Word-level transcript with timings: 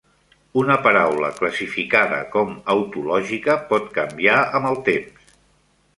Una 0.61 0.77
paraula 0.85 1.29
classificada 1.35 2.23
com 2.37 2.55
autològica 2.77 3.59
pot 3.73 3.95
canviar 3.99 4.43
amb 4.61 4.71
el 4.71 4.83
temps. 4.93 5.37